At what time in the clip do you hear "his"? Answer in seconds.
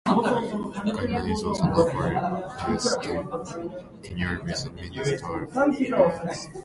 2.71-2.97